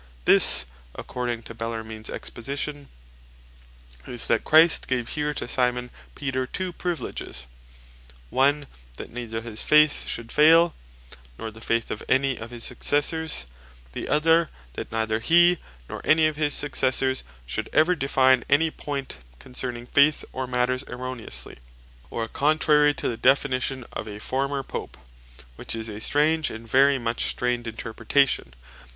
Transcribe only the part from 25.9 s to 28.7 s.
strange, and very much strained interpretation.